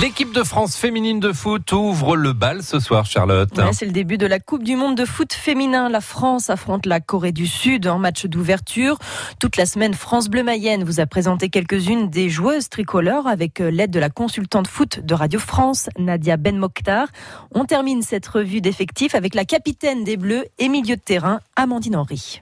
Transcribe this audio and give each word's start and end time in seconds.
L'équipe 0.00 0.32
de 0.32 0.42
France 0.42 0.76
féminine 0.76 1.20
de 1.20 1.30
foot 1.30 1.72
ouvre 1.72 2.16
le 2.16 2.32
bal 2.32 2.62
ce 2.62 2.80
soir, 2.80 3.04
Charlotte. 3.04 3.50
Ouais, 3.58 3.74
c'est 3.74 3.84
le 3.84 3.92
début 3.92 4.16
de 4.16 4.24
la 4.24 4.40
Coupe 4.40 4.62
du 4.62 4.74
Monde 4.74 4.96
de 4.96 5.04
foot 5.04 5.30
féminin. 5.34 5.90
La 5.90 6.00
France 6.00 6.48
affronte 6.48 6.86
la 6.86 7.00
Corée 7.00 7.32
du 7.32 7.46
Sud 7.46 7.86
en 7.86 7.98
match 7.98 8.24
d'ouverture. 8.24 8.96
Toute 9.38 9.58
la 9.58 9.66
semaine, 9.66 9.92
France 9.92 10.30
Bleu 10.30 10.42
Mayenne 10.42 10.84
vous 10.84 11.00
a 11.00 11.06
présenté 11.06 11.50
quelques-unes 11.50 12.08
des 12.08 12.30
joueuses 12.30 12.70
tricolores 12.70 13.26
avec 13.26 13.60
euh, 13.60 13.70
l'aide 13.70 13.90
de 13.90 14.00
la 14.00 14.08
consultante 14.08 14.68
foot 14.68 15.00
de 15.00 15.12
Radio 15.12 15.38
France, 15.38 15.90
Nadia 15.98 16.38
Ben 16.38 16.56
Mokhtar. 16.56 17.08
On 17.54 17.66
termine 17.66 18.00
cette 18.00 18.26
revue 18.26 18.62
d'effectifs 18.62 19.14
avec 19.14 19.34
la 19.34 19.44
capitaine 19.44 20.02
des 20.02 20.16
Bleus 20.16 20.46
et 20.58 20.70
milieu 20.70 20.96
de 20.96 21.02
terrain, 21.02 21.40
Amandine 21.56 21.96
Henry. 21.96 22.40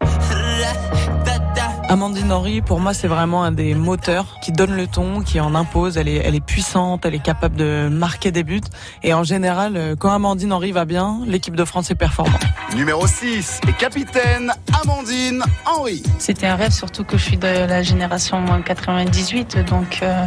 Amandine 1.91 2.31
Henry, 2.31 2.61
pour 2.61 2.81
moi, 2.81 2.93
c'est 2.93 3.09
vraiment 3.09 3.45
un 3.45 3.51
des 3.51 3.75
moteurs 3.75 4.37
qui 4.43 4.53
donne 4.53 4.77
le 4.77 4.87
ton, 4.87 5.23
qui 5.23 5.41
en 5.41 5.55
impose. 5.55 5.97
Elle 5.97 6.09
est, 6.09 6.17
elle 6.17 6.35
est 6.35 6.45
puissante, 6.45 7.07
elle 7.07 7.15
est 7.15 7.23
capable 7.23 7.57
de 7.57 7.89
marquer 7.91 8.31
des 8.31 8.45
buts. 8.45 8.61
Et 9.03 9.15
en 9.15 9.25
général, 9.25 9.77
euh, 9.79 9.97
quand 9.97 10.11
Amandine 10.11 10.53
Henry 10.53 10.71
va 10.71 10.85
bien, 10.85 11.21
l'équipe 11.27 11.57
de 11.57 11.65
France 11.65 11.91
est 11.91 11.95
performante. 11.95 12.43
Numéro 12.77 13.07
6 13.07 13.63
et 13.67 13.73
capitaine 13.73 14.53
Amandine 14.83 15.43
Henry. 15.65 16.03
C'était 16.19 16.47
un 16.47 16.57
rêve, 16.57 16.73
surtout 16.73 17.05
que 17.05 17.17
je 17.17 17.23
suis 17.23 17.39
de 17.39 17.47
la 17.47 17.83
génération 17.83 18.45
98. 18.63 19.57
Donc, 19.67 20.01
euh, 20.03 20.27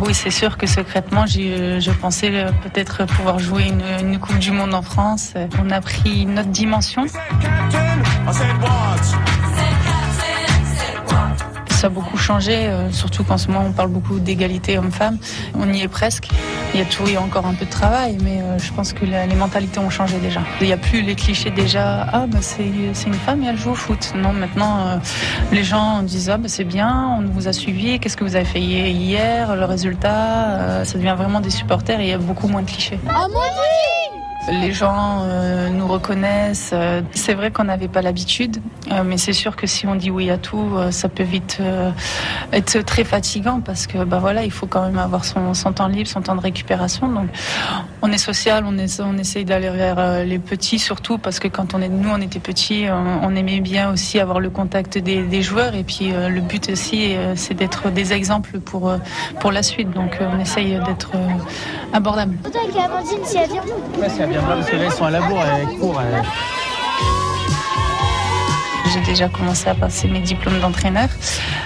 oui, 0.00 0.14
c'est 0.14 0.30
sûr 0.30 0.56
que 0.56 0.66
secrètement, 0.66 1.26
je 1.26 1.90
pensais 2.00 2.30
euh, 2.32 2.50
peut-être 2.62 3.04
pouvoir 3.04 3.38
jouer 3.38 3.64
une, 3.64 4.08
une 4.08 4.18
Coupe 4.18 4.38
du 4.38 4.52
Monde 4.52 4.72
en 4.72 4.80
France. 4.82 5.34
On 5.62 5.68
a 5.70 5.82
pris 5.82 6.22
une 6.22 6.38
autre 6.38 6.48
dimension 6.48 7.04
ça 11.84 11.88
a 11.88 11.90
beaucoup 11.90 12.16
changé, 12.16 12.54
euh, 12.54 12.90
surtout 12.92 13.24
qu'en 13.24 13.36
ce 13.36 13.48
moment 13.48 13.66
on 13.66 13.72
parle 13.72 13.90
beaucoup 13.90 14.18
d'égalité 14.18 14.78
homme-femme. 14.78 15.18
On 15.54 15.70
y 15.70 15.82
est 15.82 15.88
presque. 15.88 16.30
Il 16.72 16.80
y 16.80 16.82
a 16.82 16.86
toujours 16.86 17.20
encore 17.20 17.44
un 17.44 17.52
peu 17.52 17.66
de 17.66 17.70
travail, 17.70 18.16
mais 18.22 18.40
euh, 18.40 18.58
je 18.58 18.72
pense 18.72 18.94
que 18.94 19.04
les 19.04 19.34
mentalités 19.34 19.80
ont 19.80 19.90
changé 19.90 20.16
déjà. 20.16 20.40
Il 20.62 20.66
n'y 20.66 20.72
a 20.72 20.78
plus 20.78 21.02
les 21.02 21.14
clichés 21.14 21.50
déjà. 21.50 22.06
Ah 22.10 22.24
bah 22.26 22.38
c'est 22.40 22.64
une 22.64 23.12
femme 23.12 23.42
et 23.42 23.48
elle 23.48 23.58
joue 23.58 23.72
au 23.72 23.74
foot. 23.74 24.14
Non, 24.16 24.32
maintenant 24.32 24.78
euh, 24.78 24.96
les 25.52 25.62
gens 25.62 26.00
disent 26.00 26.30
ah 26.30 26.38
bah 26.38 26.48
c'est 26.48 26.64
bien, 26.64 27.18
on 27.18 27.30
vous 27.30 27.48
a 27.48 27.52
suivi. 27.52 28.00
Qu'est-ce 28.00 28.16
que 28.16 28.24
vous 28.24 28.34
avez 28.34 28.46
fait 28.46 28.62
hier 28.62 29.54
Le 29.54 29.66
résultat, 29.66 30.84
ça 30.86 30.96
devient 30.96 31.16
vraiment 31.18 31.40
des 31.40 31.50
supporters 31.50 32.00
et 32.00 32.04
il 32.04 32.08
y 32.08 32.12
a 32.12 32.18
beaucoup 32.18 32.48
moins 32.48 32.62
de 32.62 32.70
clichés. 32.70 32.98
Ah, 33.10 33.26
les 34.48 34.72
gens 34.72 35.22
euh, 35.22 35.70
nous 35.70 35.86
reconnaissent. 35.86 36.70
Euh, 36.72 37.00
c'est 37.12 37.34
vrai 37.34 37.50
qu'on 37.50 37.64
n'avait 37.64 37.88
pas 37.88 38.02
l'habitude, 38.02 38.58
euh, 38.90 39.02
mais 39.04 39.16
c'est 39.16 39.32
sûr 39.32 39.56
que 39.56 39.66
si 39.66 39.86
on 39.86 39.94
dit 39.94 40.10
oui 40.10 40.30
à 40.30 40.38
tout, 40.38 40.70
ça 40.90 41.08
peut 41.08 41.22
vite 41.22 41.58
être 42.52 42.80
très 42.84 43.04
fatigant 43.04 43.60
parce 43.60 43.86
que 43.86 44.04
bah 44.04 44.18
voilà, 44.20 44.44
il 44.44 44.50
faut 44.50 44.66
quand 44.66 44.84
même 44.84 44.98
avoir 44.98 45.24
son, 45.24 45.52
temps 45.72 45.88
libre, 45.88 46.08
son 46.08 46.22
temps 46.22 46.36
de 46.36 46.40
récupération. 46.40 47.08
Donc, 47.08 47.28
on 48.02 48.12
est 48.12 48.18
social, 48.18 48.64
on, 48.66 48.76
est, 48.76 49.00
on 49.00 49.16
essaye 49.16 49.44
d'aller 49.44 49.70
vers 49.70 50.24
les 50.24 50.38
petits 50.38 50.78
surtout 50.78 51.18
parce 51.18 51.38
que 51.38 51.48
quand 51.48 51.74
on 51.74 51.80
est 51.80 51.88
nous, 51.88 52.10
on 52.10 52.20
était 52.20 52.40
petits, 52.40 52.86
on, 52.90 53.34
aimait 53.34 53.60
bien 53.60 53.90
aussi 53.90 54.20
avoir 54.20 54.40
le 54.40 54.50
contact 54.50 54.98
des, 54.98 55.22
des 55.22 55.42
joueurs 55.42 55.74
et 55.74 55.84
puis 55.84 56.12
le 56.12 56.40
but 56.40 56.70
aussi, 56.70 57.14
c'est 57.34 57.54
d'être 57.54 57.90
des 57.90 58.12
exemples 58.12 58.60
pour 58.60 58.92
pour 59.40 59.52
la 59.52 59.62
suite. 59.62 59.90
Donc, 59.90 60.18
on 60.20 60.38
essaye 60.38 60.78
d'être 60.86 61.12
abordable. 61.94 62.36
J'ai 68.92 69.00
déjà 69.00 69.28
commencé 69.28 69.68
à 69.68 69.74
passer 69.74 70.08
mes 70.08 70.20
diplômes 70.20 70.60
d'entraîneur. 70.60 71.08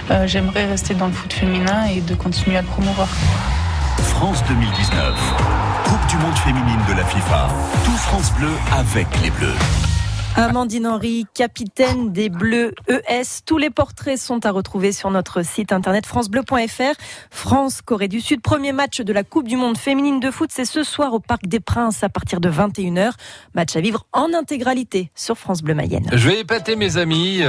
Euh, 0.09 0.25
j'aimerais 0.25 0.65
rester 0.65 0.93
dans 0.93 1.07
le 1.07 1.13
foot 1.13 1.33
féminin 1.33 1.85
et 1.85 2.01
de 2.01 2.15
continuer 2.15 2.57
à 2.57 2.61
le 2.61 2.67
promouvoir. 2.67 3.09
France 3.97 4.43
2019, 4.47 5.15
Coupe 5.85 6.07
du 6.07 6.17
monde 6.17 6.37
féminine 6.37 6.79
de 6.87 6.93
la 6.93 7.03
FIFA. 7.03 7.49
Tout 7.83 7.91
France 7.91 8.31
Bleu 8.33 8.51
avec 8.77 9.07
les 9.21 9.31
Bleus. 9.31 9.88
Amandine 10.39 10.87
Henry, 10.87 11.25
capitaine 11.33 12.13
des 12.13 12.29
Bleus 12.29 12.73
ES. 12.87 13.41
Tous 13.45 13.57
les 13.57 13.69
portraits 13.69 14.17
sont 14.17 14.45
à 14.45 14.51
retrouver 14.51 14.93
sur 14.93 15.11
notre 15.11 15.43
site 15.43 15.73
internet 15.73 16.05
francebleu.fr. 16.05 16.95
France, 17.29 17.81
Corée 17.81 18.07
du 18.07 18.21
Sud, 18.21 18.41
premier 18.41 18.71
match 18.71 19.01
de 19.01 19.11
la 19.11 19.25
Coupe 19.25 19.49
du 19.49 19.57
Monde 19.57 19.77
féminine 19.77 20.21
de 20.21 20.31
foot, 20.31 20.49
c'est 20.53 20.63
ce 20.63 20.83
soir 20.83 21.13
au 21.13 21.19
Parc 21.19 21.45
des 21.45 21.59
Princes 21.59 22.05
à 22.05 22.09
partir 22.09 22.39
de 22.39 22.49
21h. 22.49 23.11
Match 23.53 23.75
à 23.75 23.81
vivre 23.81 24.05
en 24.13 24.33
intégralité 24.33 25.11
sur 25.13 25.37
France 25.37 25.61
Bleu 25.61 25.73
Mayenne. 25.73 26.07
Je 26.13 26.29
vais 26.29 26.39
épater 26.39 26.77
mes 26.77 26.95
amis. 26.95 27.41